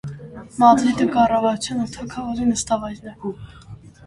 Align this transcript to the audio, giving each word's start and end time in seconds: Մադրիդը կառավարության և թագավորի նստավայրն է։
Մադրիդը 0.61 1.05
կառավարության 1.15 1.83
և 1.83 1.93
թագավորի 1.97 2.49
նստավայրն 2.55 3.15
է։ 3.15 3.15